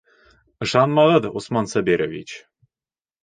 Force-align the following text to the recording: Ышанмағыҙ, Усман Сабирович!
Ышанмағыҙ, 0.65 1.27
Усман 1.41 1.69
Сабирович! 1.73 2.35